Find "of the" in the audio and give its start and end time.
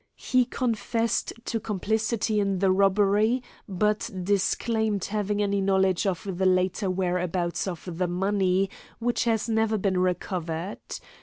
6.07-6.45, 7.67-8.07